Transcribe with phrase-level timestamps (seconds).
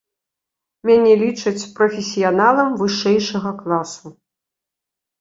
[0.89, 4.07] Мяне лічаць прафесіяналам вышэйшага класу.